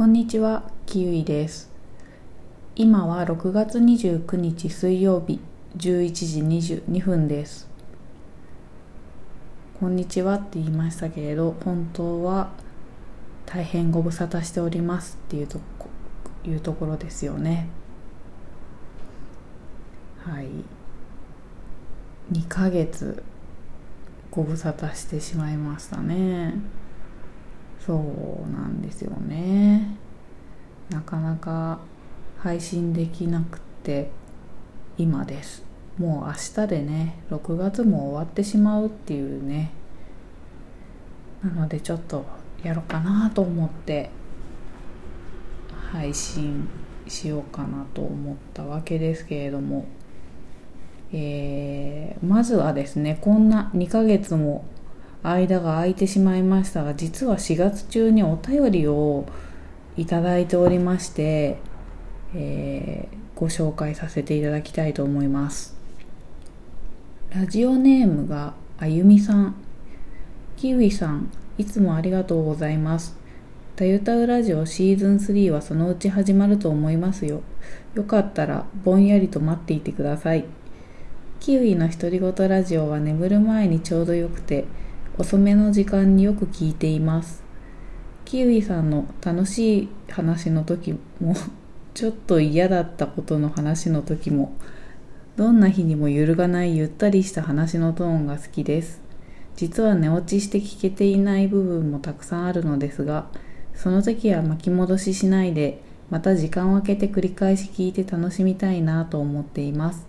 [0.00, 1.70] こんにちは、キウイです。
[2.74, 5.40] 今は6月29日水曜日
[5.76, 7.68] 11時22分です。
[9.78, 12.48] こんにちはって言いましたけれど、本当は
[13.44, 15.90] 大変ご無沙汰しておりますっていうとこ
[16.46, 17.68] いうところですよね。
[20.24, 20.46] はい。
[22.32, 23.22] 2ヶ月
[24.30, 26.79] ご無沙汰してしまいましたね。
[27.84, 29.96] そうなんですよね。
[30.90, 31.78] なかなか
[32.38, 34.10] 配信できなくて
[34.98, 35.64] 今です。
[35.98, 39.72] もう明日でね6月も終わってしまうっていうね。
[41.42, 42.24] なのでちょっと
[42.62, 44.10] やろうかなと思って
[45.92, 46.68] 配信
[47.08, 49.86] しようかなと思ったわけですけれども。
[51.12, 54.64] えー、まずはですねこんな2ヶ月も
[55.22, 59.26] 間が空いてしまいましたが実は4月中にお便りを
[59.96, 61.58] いただいておりまして、
[62.34, 65.76] えー、ご紹介させていただきたいと思います。
[67.30, 69.54] ラジオネームがあゆみさん。
[70.56, 73.16] キウイさんいつもありがとうございます。
[73.76, 77.42] たゆたうラジオシーズン3はそのうち始まると思いますよ。
[77.94, 80.44] よかったらぼんやりと待っていてください。
[81.40, 84.66] キウイの独り言ラジオは眠る前にちょうどよくて
[85.18, 87.42] 遅めの時間によく聞いています。
[88.24, 91.34] キウイさんの楽しい話の時も
[91.94, 94.52] ちょっと嫌だったことの話の時も
[95.36, 99.00] どんな日にも揺るがないゆったりした話のトーンが好きです。
[99.56, 103.26] 実は寝落ちして聞けていない部分もたくさんあるのですが
[103.74, 110.06] その時は巻き戻ししないでまた時間を空けて繰り返し聞いて楽しみたいなと思っています。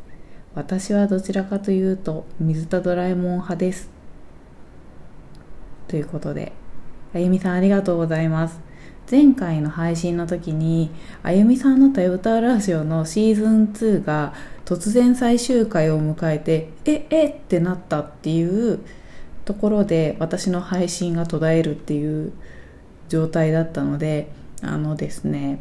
[0.55, 3.90] 私はどちらかというと水田ドラえもん派です。
[5.91, 6.53] ということで、
[7.13, 8.61] あゆみさんありがとうございます。
[9.11, 10.89] 前回の配信の時に、
[11.21, 18.79] あゆみさんのたよたラジオのシーズン2が突然最終回を迎えて、え、えってなったっていう
[19.43, 22.31] ところで私の配信が途絶えるっていう
[23.09, 24.31] 状態だったので、
[24.61, 25.59] あのですね、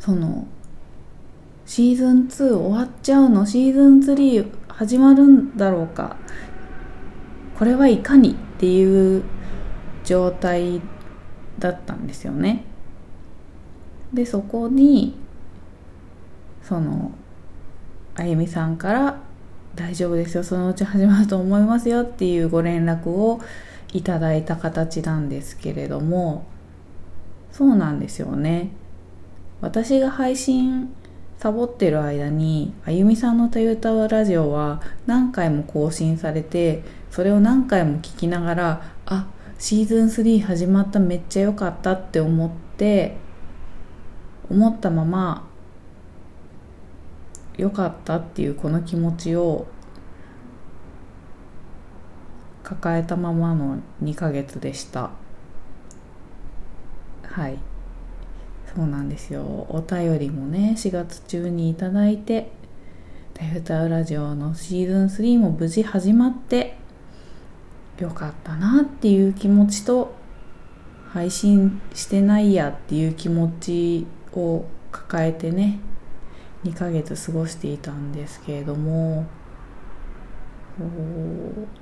[0.00, 0.46] その、
[1.66, 3.44] シーズン2終わっちゃうの？
[3.44, 6.16] シーズン3始まるんだろうか？
[7.58, 9.22] これはいかにっていう
[10.04, 10.80] 状態
[11.58, 12.64] だったんですよね。
[14.12, 15.16] でそこに
[16.62, 17.12] その
[18.14, 19.20] あゆみさんから
[19.74, 23.40] 「大丈夫ですよそのうち始まると思いますよ」っていうご連絡を
[23.92, 26.46] いただいた形なんですけれども
[27.50, 28.70] そうなんですよね。
[29.60, 30.92] 私が配信
[31.38, 36.82] サボってる間にあゆみさんのたゆたラジオは何回も更新されて
[37.14, 43.14] それを何回も聞きながらあシーズン3始まっためっちゃ良かったって思って
[44.50, 45.48] 思ったまま
[47.56, 49.68] 良かったっていうこの気持ちを
[52.64, 55.10] 抱えたままの2ヶ月でした。
[57.22, 57.58] はい。
[58.74, 59.42] そうなんですよ。
[59.68, 62.50] お便りもね4月中にいただいて
[63.34, 66.82] 「タフタウラジオ」のシーズン3も無事始まって
[67.98, 70.14] よかったなっていう気持ちと
[71.12, 75.78] 配信してないやっていう気持ちを抱えてね
[76.64, 79.26] 2ヶ月過ごしていたんですけれども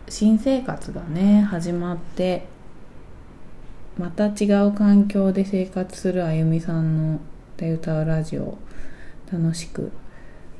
[0.09, 2.47] 新生活がね始まって
[3.99, 7.21] また違う環境で生活するあゆみさんの
[7.57, 8.59] 「歌歌うラジオ」
[9.33, 9.93] 楽しく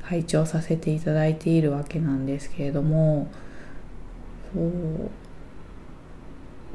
[0.01, 3.27] 拝聴させていただいているわけなんですけれども
[4.53, 5.11] そう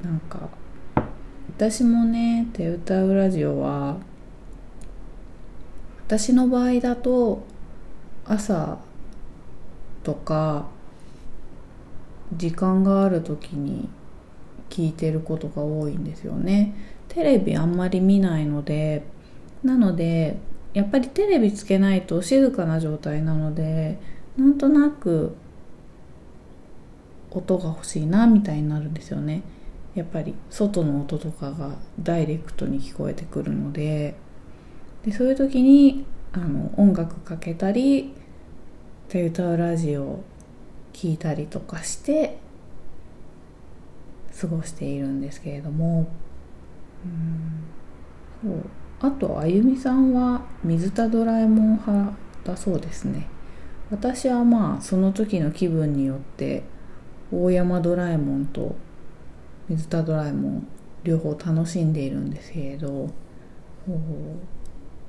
[0.03, 0.49] なんか
[1.57, 3.97] 私もね「手歌うラジオは」
[6.07, 7.45] 私の場合だと
[8.25, 8.79] 朝
[10.03, 10.67] とか
[12.37, 13.89] 時間がある時に
[14.71, 16.75] 聞いてることが多いんですよね。
[17.09, 19.03] テレビあんまり見ないので
[19.65, 20.39] なので
[20.75, 23.99] やっぱりテレビつけないと静かな状態なので
[24.37, 25.35] なんとなく
[27.31, 29.43] 音が欲しいなみたいになるんですよね。
[29.99, 34.15] やっぱり外の音とかがダイレクトに聞こえてくるので
[35.05, 38.15] でそういう時にあの音楽かけたり
[39.09, 40.21] で歌うラジオ
[40.93, 42.39] 聞いたりとかして
[44.41, 46.09] 過ごしているんですけれども。
[47.05, 47.09] う
[48.47, 48.51] ん。
[48.51, 48.65] そう。
[49.01, 53.27] あとあゆみさんは水田ドラえもん派だそうですね。
[53.91, 56.63] 私はまあその時の気分によって
[57.33, 58.77] 大山ドラえもんと
[59.69, 60.69] 水田ドラえもん
[61.05, 63.11] 両方楽しんでいるんですけれど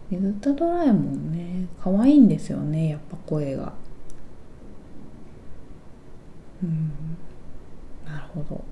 [0.10, 3.74] 水田ドラえもんね可愛いんですよねやっぱ声が。
[6.64, 6.92] うん。
[8.06, 8.64] なるほど。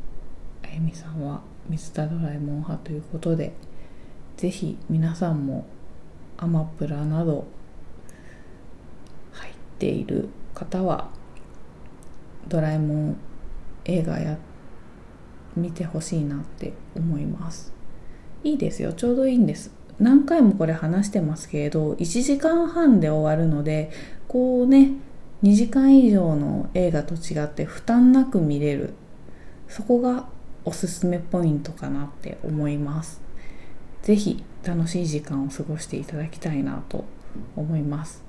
[0.63, 3.53] あゆみさんは水田ドラえもん派ということで
[4.35, 5.65] ぜひ皆さんも
[6.37, 7.45] アマプラなど
[9.31, 11.09] 入っている方は
[12.47, 13.17] ドラえもん
[13.85, 14.37] 映画や
[15.57, 17.73] 見てほしいなって思います。
[18.43, 18.93] いいですよ。
[18.93, 19.71] ちょうどいいんです。
[19.99, 23.91] 何回もこれ話してますけれど1時間半で終わるので
[24.27, 24.91] こうね
[25.41, 28.93] 2時間以上の映画と違って負担なく見れる。
[29.67, 30.27] そこが
[30.63, 33.21] おすすめポイントかなって思います。
[34.03, 37.05] 是非楽しい時間を過ごしていただきたいなと
[37.55, 38.23] 思います。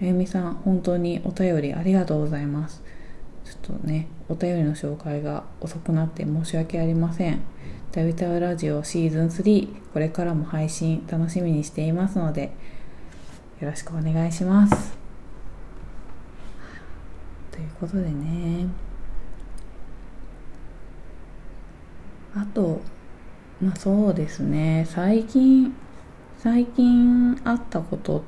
[0.00, 2.82] あゆみさん本当にお便りありがとうございます。
[3.44, 7.40] ちょっとねお便りの紹介が遅くなって申し訳ありません。
[7.90, 12.54] タビタウラジオシーズン3これからも配信楽しみにしていますので
[13.60, 14.96] よろしくお願いします。
[17.50, 18.66] ということでね。
[22.34, 22.80] あと
[23.60, 24.86] まあそうですね。
[24.88, 25.74] 最近
[26.38, 28.22] 最近あったことっ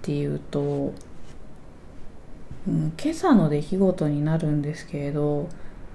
[0.00, 0.94] ていうと、
[2.66, 5.48] うん、今朝の出来事になるんですけれど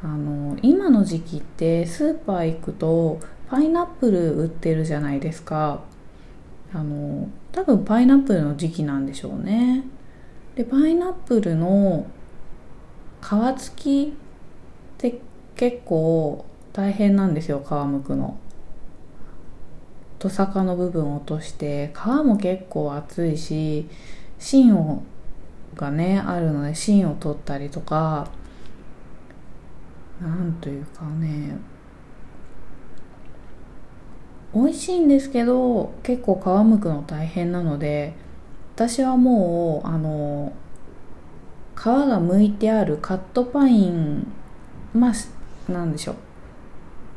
[0.03, 3.19] あの今の時期ってスーパー行くと
[3.49, 5.81] パイナップル売ってるじゃないですか。
[6.71, 9.83] あの多分パイナップルの時期なんでしょうね。
[10.55, 12.05] でパイナップルの
[13.21, 14.13] 皮付きっ
[14.99, 15.19] て
[15.55, 18.37] 結構大変なんですよ皮むくの。
[20.19, 23.87] トサカの部分を落として皮も結構厚いし
[24.37, 25.01] 芯を
[25.79, 28.27] がねあるので芯を取ったりとか
[30.21, 31.57] なんというかね
[34.53, 38.13] 美味しいんですけど結構皮むくの大変なので
[38.75, 40.51] 私はもうあの
[41.75, 44.27] 皮が剥いてあるカットパイン
[44.93, 46.15] まあなんでしょう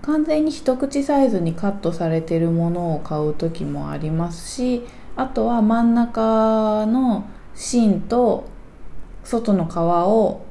[0.03, 4.83] 完全に一口サイズにカットされてるものを買う時もありますし
[5.17, 7.25] あとは真ん中の
[7.55, 8.52] 芯と
[9.25, 10.45] 外の皮を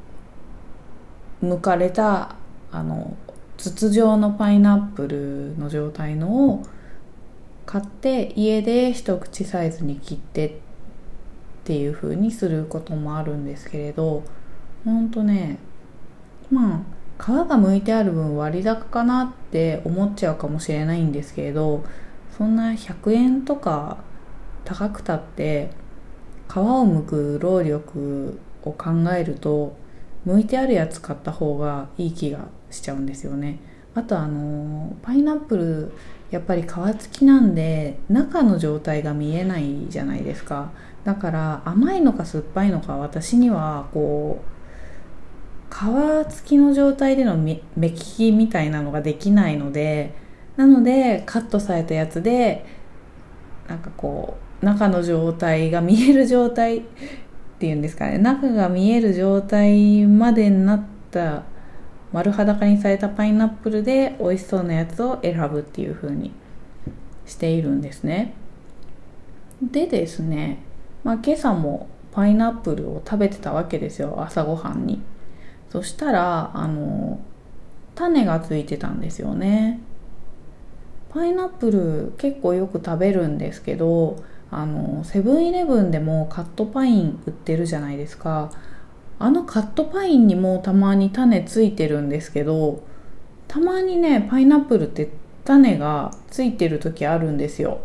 [1.44, 2.36] 剥かれた
[2.72, 3.16] あの
[3.58, 6.64] 筒状のパイナップルの状態のを
[7.66, 10.52] 買って家で一口サイズに切ってっ
[11.64, 14.24] ていう風にすることもあるんですけれど
[14.84, 15.60] ほんとね
[16.50, 21.84] まあ皮が剥いてある分割高かなって思っちゃうかもしれないんですけれど
[22.36, 23.98] そんな100円とか
[24.66, 25.70] 高くたって
[26.50, 29.76] 皮を剥く労力を考えると
[30.26, 33.60] 剥いてあるやつ買った方がいい気がしちゃうんですよね。
[33.94, 35.92] あとあのパイナップル
[36.30, 40.72] やっぱり皮付きなんで中の状態が見えないじゃないですか。
[41.04, 44.52] だから甘いのか酸っぱいのか私にはこう
[45.74, 50.14] 皮付きの状態での目利きみたいなのができないので
[50.58, 52.66] なのでカットされたやつで
[53.68, 56.84] なんかこう中の状態が見える状態
[57.62, 58.18] ていうんですかね。
[58.18, 61.44] 中が見える状態までになった
[62.12, 66.32] 丸裸にされたパイナップルで美味しそうなやつを選ぶっていう風に
[67.28, 68.34] しているんですね。
[69.62, 70.64] でですね
[71.04, 75.00] まあ、今朝もパイナップルを食べてたわけですよ朝ごはんに。
[75.70, 77.20] そしたらあの
[77.94, 79.80] 種がついてたんですよね。
[81.12, 88.52] パイナップル結構よく食べるんですけどあのセブンイレブンでもカットパイン売ってるじゃないですか。
[89.18, 92.84] あのカットパインにもたまに種ついてるんですけど
[93.48, 95.12] たまにねパイナップルって
[95.46, 97.80] 種がついてる時あるんですよ。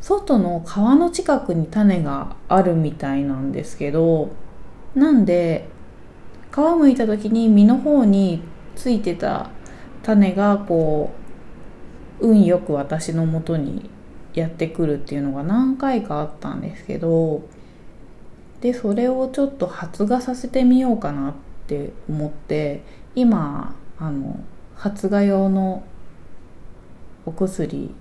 [0.00, 4.30] 外の川の近くに種があるみたいなんですけど
[4.94, 5.68] なんで
[6.52, 8.42] 皮むいた時に実の方に
[8.74, 9.50] ついてた
[10.02, 11.12] 種がこ
[12.20, 13.90] う運よく私のもとに
[14.34, 17.42] やってくるっていうのが何回かあったんですけど
[18.60, 21.34] でそれをちょっと発芽させてみようかなっ
[21.66, 22.82] て思って
[23.14, 24.40] 今あの
[24.74, 25.84] 発芽用の
[27.26, 27.94] お薬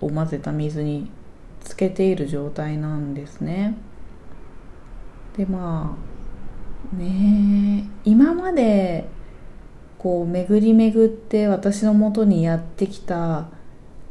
[0.00, 1.10] を混ぜた水に
[1.60, 3.76] つけている状態なんですね。
[5.36, 5.96] でま
[6.92, 9.08] あね今まで
[9.98, 13.48] こう巡り巡って私のもとにやってきた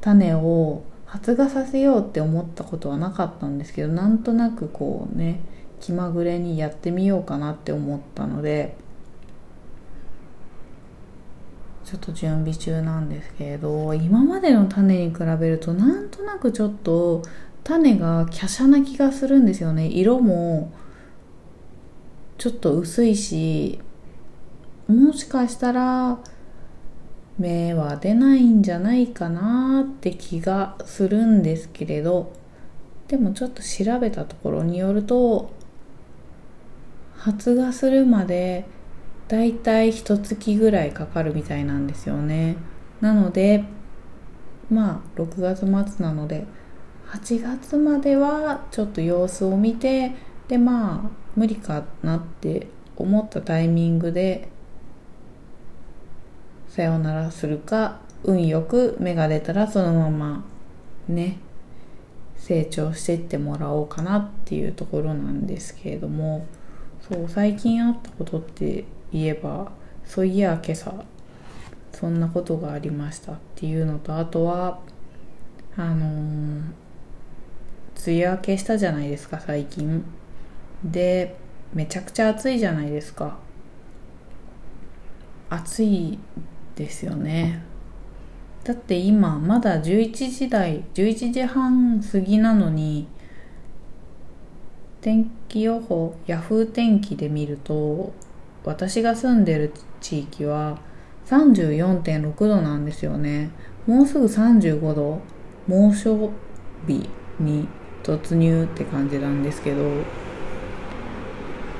[0.01, 5.39] 種を発芽させようって思ったことはなかったんですけどなんとなくこうね
[5.79, 8.75] 気まぐれにやってみようかなって思ったので
[11.85, 17.23] ちょっと準備中なんですけれど今までの種に比べるとなんとなくちょっと
[17.63, 19.87] 種が華奢な気がするんですよね。
[19.87, 20.71] 色も
[22.37, 23.79] ちょっと薄いし
[24.87, 26.19] もしかしたら
[27.39, 32.33] 芽は出ないんじゃないかなって気がするんですけれど
[33.07, 35.51] でもちょっと調べたところによると
[37.15, 38.65] 発芽するまで
[39.27, 42.55] だいたい一月ぐらいかかるみたいなんですよね。
[43.01, 43.65] なので
[44.69, 46.45] まあ6月末なので
[47.09, 50.13] 8月まではちょっと様子を見て
[50.47, 54.49] でまあ無理かなって思ったタイミングで
[56.77, 60.43] さよならするか運よく芽が出たらそのまま
[61.07, 61.39] ね
[62.35, 66.45] 成長していってもらおうかなっていうところなんですけれども
[67.09, 69.71] そう最近あったことって言えば
[70.05, 70.93] そういや今朝
[71.93, 74.79] そんなことがありましたっていうのとあとは
[75.77, 76.61] あのー、
[78.05, 80.05] 梅雨明けしたじゃないですか最近。
[80.83, 81.37] で
[81.73, 83.39] めちゃくちゃ暑いじゃないですか。
[85.49, 86.19] 暑い
[86.77, 87.61] ですよね。
[88.63, 93.07] だって今まだ11時台11時半過ぎなのに
[95.01, 98.13] 天気予報ヤフー天気で見ると
[98.65, 100.79] 私が住んでる地域は
[101.27, 103.49] 34.6度なんですよね。
[103.85, 105.21] もうすぐ35度
[105.67, 106.29] 猛暑
[106.87, 107.67] 日に
[108.03, 109.81] 突入って感じなんですけど。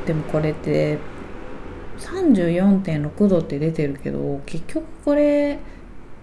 [0.05, 0.97] でもこれって
[1.99, 5.59] 34.6度って出てるけど結局これ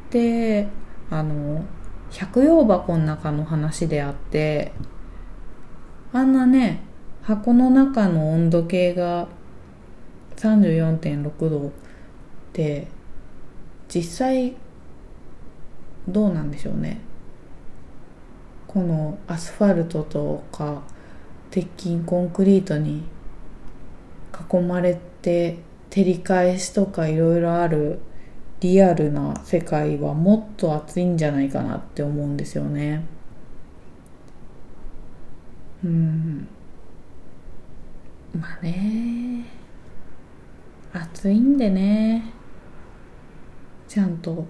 [0.08, 0.68] って
[1.10, 1.64] あの
[2.10, 4.72] 百葉箱の中の話であって
[6.12, 6.82] あんなね
[7.22, 9.28] 箱の中の温度計が
[10.36, 11.70] 34.6度っ
[12.52, 12.88] て
[13.88, 14.54] 実際
[16.06, 17.00] どうなんでしょうね。
[18.66, 20.82] このアスファルトとか
[21.50, 23.04] 鉄筋コンクリートに
[24.52, 28.00] 囲まれて照り返しとかいろいろある
[28.60, 33.04] リアルな世界はもっと暑いんじゃないかなって思うんですよね。
[35.84, 36.48] うん。
[38.38, 39.44] まあね。
[40.92, 42.32] 暑いんでね。
[43.86, 44.46] ちゃんと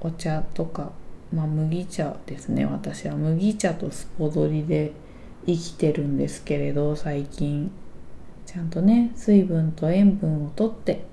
[0.00, 0.90] お茶とか、
[1.32, 2.66] まあ、麦茶ですね。
[2.66, 4.92] 私は麦茶とスポドリで
[5.46, 7.70] 生きてるんですけれど最近。
[8.52, 11.04] ちゃんとね水分と塩分をとって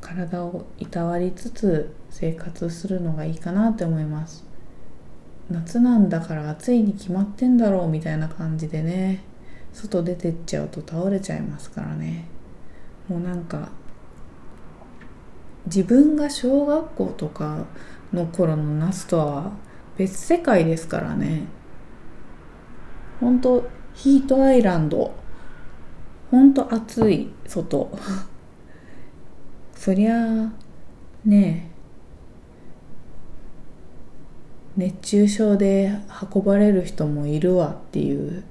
[0.00, 4.44] 体をいたわりつつ生活するのがいいかなって思います。
[5.48, 9.22] 夏なんだから暑いに決まってんだろうみたいな感じでね
[9.72, 12.26] 外出てっちゃうと倒れちゃいますからね。
[13.08, 13.68] もうなんか
[15.66, 17.64] 自分が小学校とか
[18.12, 19.52] の頃の夏とは
[19.96, 21.44] 別世界ですからね。
[23.20, 25.12] 本当ヒートアイランド。
[26.30, 27.90] 本当暑い外。
[29.74, 30.52] そりゃ
[31.24, 31.66] ね。
[31.66, 31.70] え
[34.76, 35.92] 熱中症で
[36.32, 38.44] 運ばれる人もいるわっていう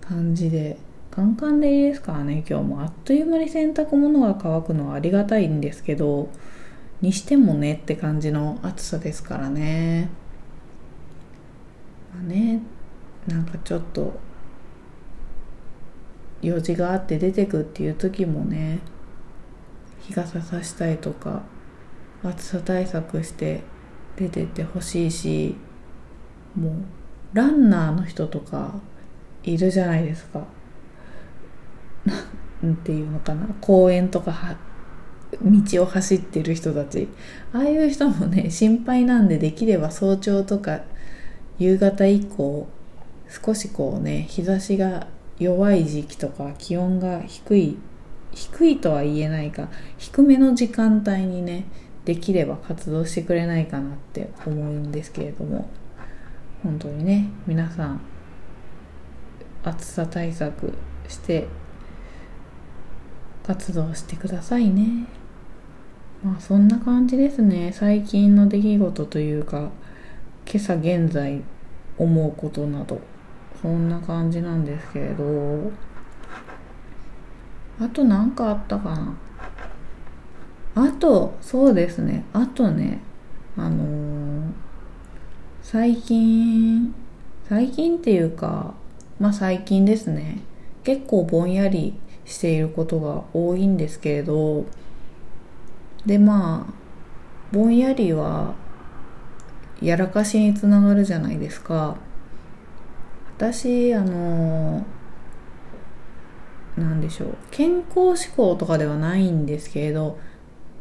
[0.00, 0.78] 感じで。
[1.10, 2.44] カンカンでいいですからね。
[2.48, 6.28] 今日もあっという間に洗濯物が乾くのはありがたいんですけど。
[7.00, 10.08] にしてもねって感じの暑さですからね。
[12.12, 12.60] まあね
[13.26, 14.18] なんかちょっと
[16.42, 18.80] 用事があって出てくっていう時もね
[20.02, 21.42] 日傘さしたいとか
[22.22, 23.62] 暑さ対策して
[24.16, 25.56] 出てってほしいし
[26.56, 26.72] もう
[27.32, 28.74] ランナーの人とか
[29.42, 30.44] いるじゃないですか。
[32.62, 34.56] なんていうのかな公園とかは
[35.42, 37.06] 道を走ってる人たち
[37.52, 40.80] ああいう人もね心配なんでできれば早朝とか
[41.58, 42.66] 夕方以降
[43.28, 45.06] 少しこうね日差しが
[45.38, 47.78] 弱い時期とか気温が低い
[48.32, 51.64] 低いとは言えないか低めの時間帯にね
[52.04, 55.68] できれば活動してくれないかなって思うんですけれども。
[56.62, 58.00] 本当にね皆さん
[59.62, 60.72] 暑さ対策
[61.08, 61.46] して
[63.46, 65.06] 活動してくださいね。
[66.22, 67.72] まあそんな感じですね。
[67.72, 69.70] 最近の出来事というか
[70.46, 71.42] 今朝現在
[71.96, 73.00] 思うことなど。
[73.60, 75.72] そんな感じなんですけれど
[77.80, 78.94] あと何かあったか
[80.74, 80.86] な？
[80.86, 82.24] あとそうですね。
[82.32, 83.00] あとね
[83.56, 84.50] あのー、
[85.62, 86.94] 最近
[87.48, 88.74] 最近っていうか
[89.18, 90.40] まあ最近ですね。
[90.84, 94.64] 結構ぼんやりしていることが多いんですけれど
[96.06, 96.72] でまあ
[97.52, 98.54] ぼんやりは
[99.80, 101.96] やらかしにつながるじゃないですか。
[103.38, 104.84] 私あの
[106.76, 110.18] なんでしょう健康志向とかではないんですけれど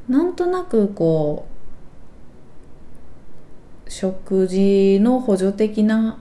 [0.10, 1.48] なんとなくこ
[3.86, 6.18] う食事の補助的な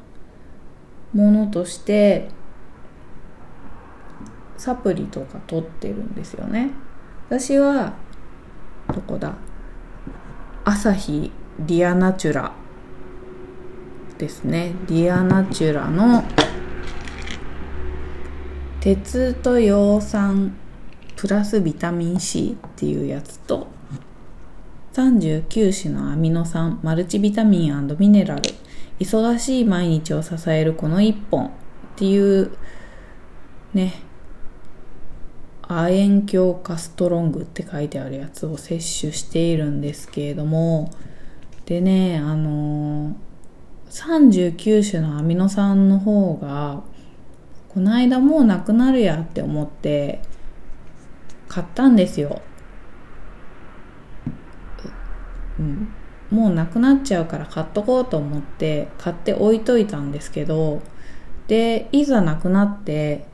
[1.14, 2.28] ものとして
[4.58, 6.70] サプリとか取ってるんですよね。
[7.28, 7.94] 私は
[8.94, 9.34] どこだ？
[10.64, 12.52] 朝日ディアナチュラ。
[14.18, 14.74] ですね。
[14.86, 16.24] ディアナチュラの
[18.80, 20.56] 鉄と葉酸
[21.16, 23.66] プラスビタミン C っていうやつと
[24.92, 28.42] 39種のアミノ酸マルチビタミンミネラル
[29.00, 31.50] 忙しい毎日を支えるこの1本っ
[31.96, 32.56] ていう
[33.74, 33.94] ね
[35.62, 38.70] 亜鉛強化ストロングって書いてあるやつを摂
[39.00, 40.90] 取しているんですけれども。
[41.64, 43.14] でねあのー、
[43.90, 46.82] 39種のアミノ酸の方が
[47.68, 50.22] この間もうなくなるやって思って
[51.48, 52.40] 買ったんですよ、
[55.58, 55.88] うん、
[56.30, 60.82] もうなくなっちゃうから買っとこうと思って買って置いといたんですけど
[61.48, 63.26] でいざなくなって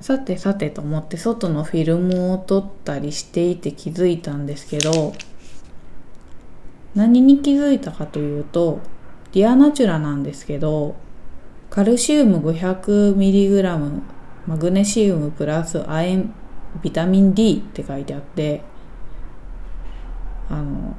[0.00, 5.12] さてさてと思って外のフィルムを撮ったりしていて気づいたんですけど
[6.94, 8.80] 何に気づいたかというと
[9.32, 10.96] ディアナチュラなんですけど
[11.70, 14.00] カルシウム 500mg
[14.46, 16.30] マグネシウムプラス亜鉛
[16.82, 18.62] ビタミン D って書いてあって
[20.48, 20.96] あの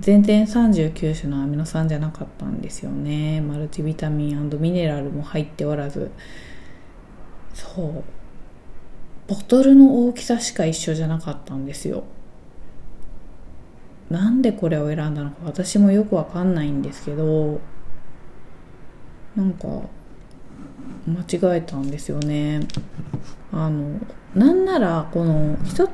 [0.00, 3.40] 全然39種のアミノ酸じゃなかったんですよね。
[3.40, 6.10] マルチビタミンミネラルも入っておらず。
[7.54, 8.04] そう。
[9.28, 12.04] ボトルの大きさしか一緒じゃなかったんですよ。
[14.14, 17.60] なんでこれを選んだのか私もよくわかんないんですけど
[19.34, 19.66] なんか
[21.04, 22.60] 間違えたんですよね。
[23.52, 23.98] あの
[24.36, 25.88] なんならこの一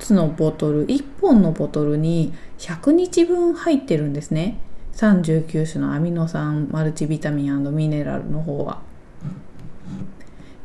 [0.00, 4.58] つのボトル1本のボトルに100日分入ってるんですね。
[4.94, 8.82] 39種のアミノ酸マルチビタミンミネラルの方は。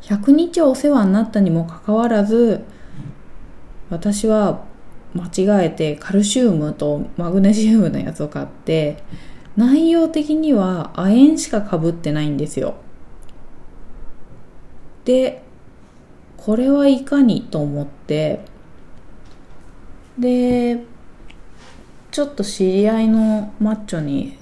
[0.00, 2.64] 100日お世話になったにもかかわらず
[3.88, 4.71] 私は
[5.14, 5.26] 間
[5.62, 9.02] 違えてカルシウムとマグネシウムのやつを買って
[9.56, 12.74] 内容的には亜鉛しかかぶってないんですよ。
[15.04, 15.42] で
[16.36, 18.40] これはいかにと思って
[20.18, 20.84] で
[22.10, 24.38] ちょっと知り合いのマッチョに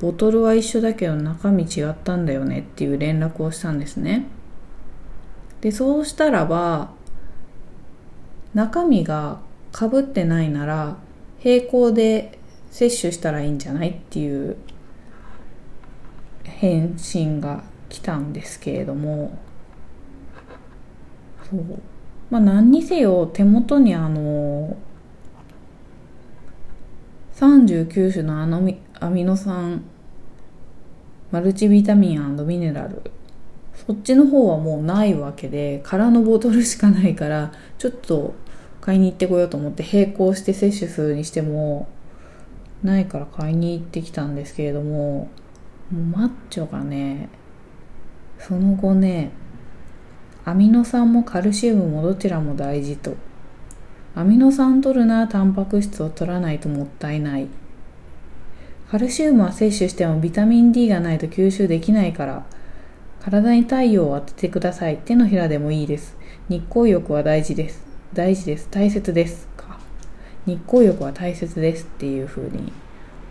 [0.00, 4.26] ボトルは一緒だけど中身違ったんだよねっていう連絡をしたんですね。
[5.60, 6.92] でそうしたらば
[8.54, 9.40] 中身が
[9.72, 10.96] かぶってないなら
[11.44, 12.38] 並行で
[12.70, 13.90] 摂取したらいいんじゃない？
[13.90, 14.56] っていう
[16.44, 19.38] 返信が来たんですけれども。
[21.48, 21.62] そう。
[22.30, 24.76] まあ何にせよ手元にあの
[27.36, 29.82] 39種のアノアミノ酸
[31.30, 33.00] マルチビタミンミネラル
[33.88, 38.34] そっちの方はもうないわけで空のボトルしかないからちょっと
[38.82, 41.88] 買いに行ってこようと思って並行して摂取するにしても
[42.82, 45.30] ないから買いに行ってきたんですけれども
[45.90, 47.30] マッチョがね
[48.38, 49.30] その後ね
[50.44, 53.16] アミノ酸もカルシウムもどちらも大事と。
[54.14, 57.48] アミノ酸取るならタンパク質を取らないともったいない。
[58.90, 62.46] カルシウムは摂取してもビタミン D がないと吸収できないから
[63.30, 64.96] 体に太陽を当ててください。
[65.04, 66.16] 手のひらでもいいです。
[66.48, 67.84] 日光浴は大事です。
[68.14, 68.68] 大事です。
[68.70, 69.78] 大切ですか。
[70.46, 72.72] 日光浴は大切ですっていう風に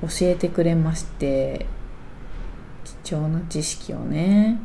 [0.04, 1.66] 教えてくれまして
[3.04, 4.60] 貴重な知識をね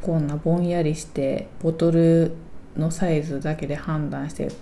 [0.00, 2.36] こんなぼんやりしてボトル
[2.76, 4.52] のサイズだけで判断して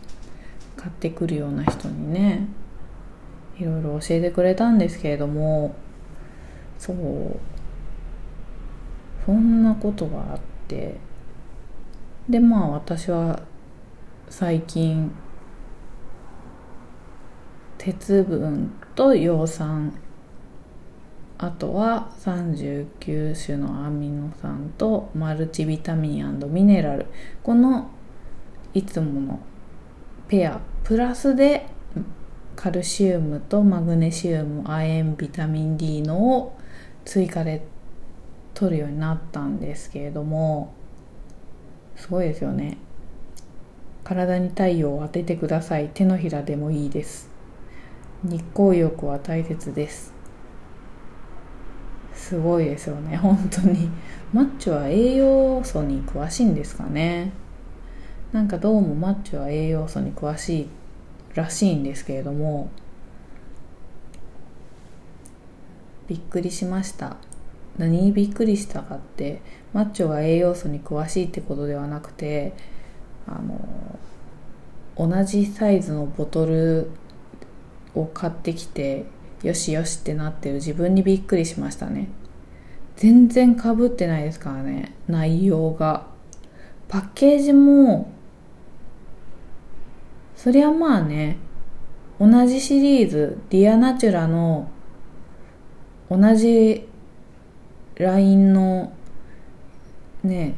[0.78, 2.48] 買ってくるような人にね
[3.58, 5.74] いろいろ教えてくれたんですけれども
[6.78, 7.51] そう
[9.26, 10.96] そんなことがあって
[12.28, 13.40] でまあ私は
[14.28, 15.12] 最近
[17.78, 19.92] 鉄分と葉酸
[21.38, 27.06] あとは39種のアミノ酸とマルチビタミンミネラル。
[27.42, 27.90] この
[28.74, 29.40] いつもの
[30.28, 31.66] ペアプラスで
[32.54, 36.56] カルシウムとマグネシウム亜鉛ビタミン D のを
[37.04, 37.66] 追加で
[38.54, 40.74] 取るようになったんですけれども
[41.96, 42.78] すごいですよね。
[44.04, 45.90] 体に太陽を当ててください。
[45.94, 47.30] 手のひらでもいいです。
[48.24, 50.12] 日光浴は大切です。
[52.14, 53.16] すごいですよね。
[53.16, 53.88] 本当に。
[54.32, 57.32] マッチョは栄養素に詳しいんですかね。
[58.32, 60.68] なんかどうもマッチョは栄養素に詳しい
[61.34, 62.70] らしいんですけれども
[66.08, 67.16] びっくりしました。
[67.78, 68.02] 何？
[68.02, 69.40] にびっくりしたかって
[69.72, 72.52] マッチョが栄養素に詳しいってことではなくて
[73.26, 73.98] あの
[74.96, 76.90] 同じサイズのボトル
[77.94, 79.06] を買ってきて
[79.42, 80.56] よしよしってなってる。
[80.56, 82.08] 自分にびっくりしましたね。
[82.96, 84.94] 全然かぶってないですからね。
[85.08, 86.06] 内容が。
[86.88, 88.12] パッケージも
[90.36, 91.38] そりゃまあね
[92.20, 94.70] 同じシリーズディアナチュラの
[96.10, 96.86] 同じ
[97.96, 98.92] ラインの
[100.24, 100.54] ね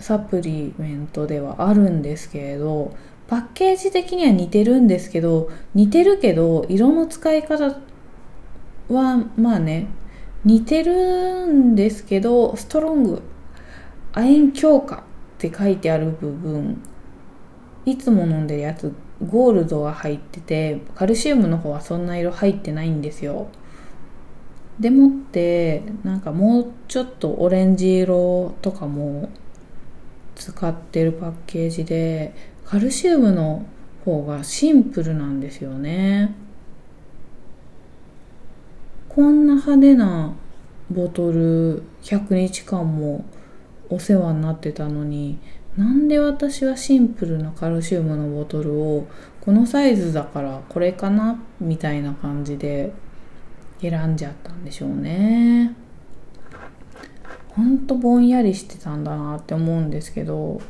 [0.00, 2.94] サプリメントではあるんですけれど
[3.26, 7.80] パッケージ的には似てるんですけど似てるけど色の使い方
[8.88, 9.86] はまあね
[10.44, 13.22] 似てるんですけどストロング
[14.12, 15.00] 亜鉛強化っ
[15.38, 16.82] て書いてある部分
[17.84, 18.92] いつも飲んでるやつ
[19.26, 23.48] ゴールドが入っててカルシウムの方はそんな色入ってないんですよ。
[24.80, 29.28] でもってなんかもうちょっとオレンジ色とかも
[30.36, 32.32] 使ってるパッケージで
[32.64, 33.66] カルシウムの
[34.04, 36.34] 方がシンプルなんですよね。
[39.08, 40.34] こんな派手な
[40.90, 43.24] ボトル100日間も
[43.90, 45.38] お世話になってたのに
[45.76, 49.08] なんで私はシンプルなカルシウムのボトルを
[49.40, 52.92] このサイズだからこれかなみたいな感じで
[53.80, 55.74] 選んじゃったんでしょうね。
[57.50, 60.60] ほんとぼんやりしてたんだなって思うんですけど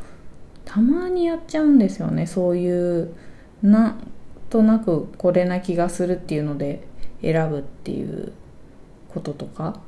[0.65, 2.27] たまにやっちゃうんですよね。
[2.27, 3.15] そういう
[3.63, 4.11] なん
[4.49, 6.87] となくこれな気がするっていうので
[7.21, 8.33] 選ぶっていう
[9.09, 9.81] こととか。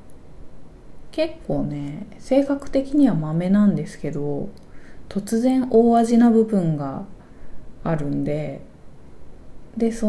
[1.13, 4.49] 結構ね性格的にはマメなんですけど
[5.09, 7.05] 突然大味な部分が
[7.83, 8.61] あるんで
[9.77, 10.07] でそ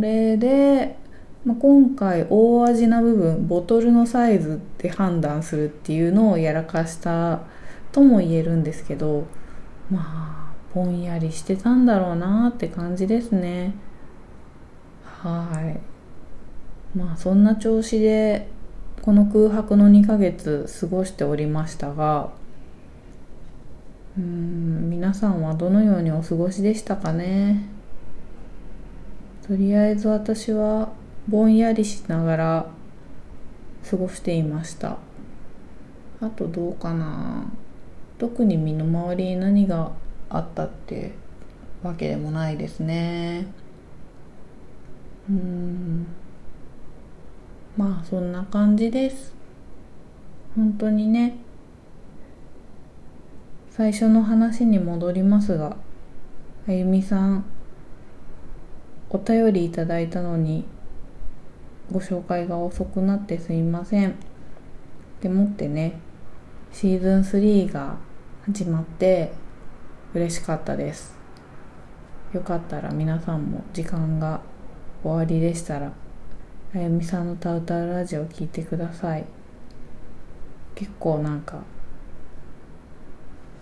[0.00, 0.96] れで、
[1.44, 7.40] まあ、今回大味な部分ボトルのサイズで判断するっていうのをやらかした
[7.92, 9.26] とも言えるんですけど
[9.90, 13.74] まあぼんやりしてたんだろうなって感じですね。
[15.02, 15.76] は
[16.94, 16.96] い。
[16.96, 18.48] まあそんな調子で
[19.02, 22.30] この空白の2ヶ月過ごしておりましたが
[24.18, 27.68] うん皆さんはどのようにお過ごしでしたかね。
[29.46, 30.92] とりあえず私は
[31.30, 32.66] ぼんやりしながら
[33.88, 34.98] 過ごしていました。
[36.20, 37.44] あとどうかな。
[38.18, 39.92] 特に身の回りに何が
[40.28, 41.12] あったって
[41.84, 43.46] わけでもないですね。
[45.30, 46.06] うん。
[47.76, 49.32] まあそんな感じです。
[50.56, 51.38] 本当にね。
[53.70, 55.76] 最初の話に戻りますが
[56.68, 57.44] あゆみさん
[59.08, 60.64] お便りいただいたのに
[61.90, 64.14] ご紹介が遅くなってすいません。
[65.20, 66.00] でもってね
[66.72, 67.96] シーズン3が
[68.46, 69.32] 始まって
[70.14, 71.18] 嬉しかったです。
[72.32, 74.40] よかったら皆さんも時間が
[75.02, 75.92] 終わりでしたら
[76.74, 79.24] あやみさんのタウタウラジオ聞いてください。
[80.76, 81.62] 結構なんか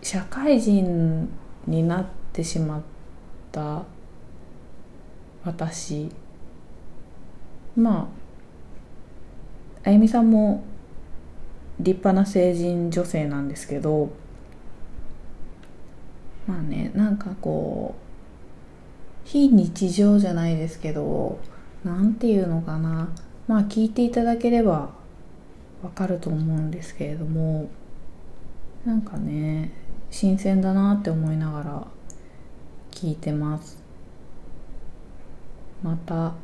[0.02, 1.28] 社会人
[1.66, 2.82] になってしまっ
[3.50, 3.84] た
[5.44, 6.10] 私。
[7.74, 8.08] ま
[9.84, 10.64] あゆみさんも
[11.80, 14.10] 立派な成人女性なんですけど
[16.46, 21.38] まあねなんかこう非日常じゃないですけど
[21.84, 23.08] 何て言うのかな。
[23.46, 24.90] まあ聞いていただければ
[25.82, 27.70] わかると思うんですけれども
[28.84, 29.72] なんかね
[30.10, 31.86] 新鮮だなって思いながら
[32.90, 33.82] 聞いてます。
[35.82, 36.34] また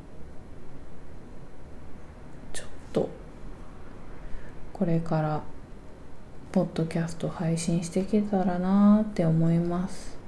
[2.53, 3.09] ちょっと
[4.75, 5.41] これから
[6.51, 10.19] ポッドキャスト配信していけたらなーって思います。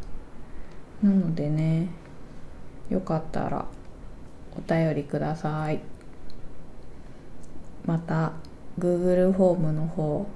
[1.03, 1.89] なのでね
[2.89, 3.67] よかったら
[4.57, 5.81] お便りください。
[7.85, 8.33] また
[8.79, 10.27] Google フォームの方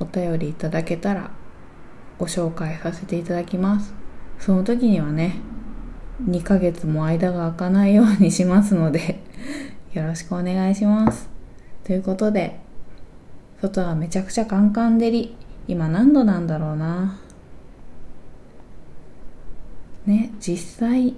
[0.00, 1.30] お便りいただけたら
[2.18, 3.94] ご紹介させていただきます。
[4.40, 5.36] その時にはね
[6.24, 9.22] 2ヶ月も間が空かないようにしますので
[9.92, 11.35] よろしくお願いします。
[11.86, 12.58] ということで
[13.62, 15.36] 外はめちゃくちゃカンカン照り。
[15.68, 17.20] 今何度なんだろうな。
[20.04, 21.14] ね実際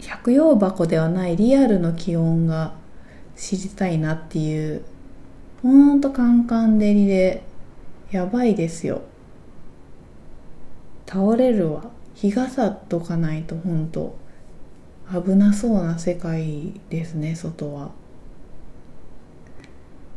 [0.00, 2.74] 百葉箱ではないリアルの気温が
[3.36, 4.82] 知りたいなっていう
[5.62, 7.44] ほんとカンカン照りで
[8.10, 9.02] やばいですよ。
[11.06, 11.84] 倒れるわ。
[12.16, 14.16] 日傘とかないとほんと
[15.12, 18.01] 危なそうな世界ですね外は。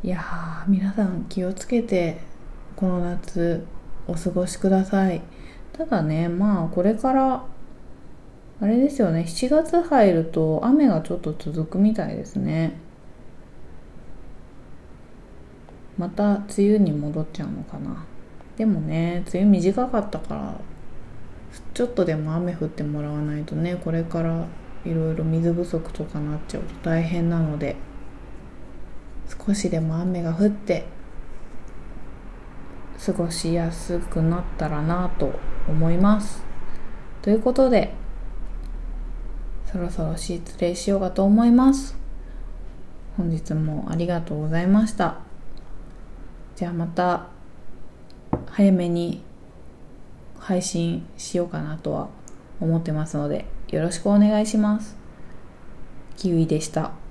[0.05, 2.19] いやー皆さん気をつけて
[2.75, 3.65] この夏
[4.07, 5.23] お過ごしください。
[5.73, 7.43] ただねまあこれから
[8.61, 12.77] あれですよね7月入ると雨がちょっと続くみたいですね。
[15.97, 18.05] また梅雨に戻っちゃうのかな。
[18.57, 20.53] でもね梅雨短かったから
[21.73, 24.45] ちょっとでも雨降ってもらわないとねこれから
[24.85, 27.75] いろいろ水不足とかなっちゃうと大変なので。
[29.27, 30.85] 少しでも雨が降って
[33.03, 35.33] 過ごしやすくなったらなと
[35.67, 36.43] 思います。
[37.21, 37.93] ということで
[39.71, 41.97] そろそろ失礼しようかと思います。
[43.17, 45.19] 本日もありがとうございました。
[46.55, 47.27] じゃあまた
[48.47, 49.21] 早めに
[50.39, 52.09] 配信しようかなとは
[52.61, 54.95] 思ってますのでよろしくお願いします。
[56.15, 57.04] キウイでした。